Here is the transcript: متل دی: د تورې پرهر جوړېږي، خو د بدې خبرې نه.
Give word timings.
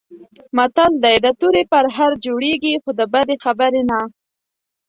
متل 0.57 0.91
دی: 1.03 1.15
د 1.25 1.27
تورې 1.39 1.63
پرهر 1.71 2.11
جوړېږي، 2.25 2.73
خو 2.83 2.89
د 2.99 3.01
بدې 3.13 3.35
خبرې 3.43 3.81
نه. 3.89 4.01